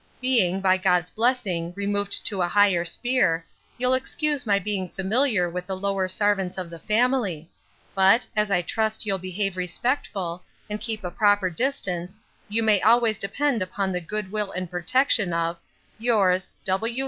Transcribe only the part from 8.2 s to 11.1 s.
as I trust you'll behave respectful, and keep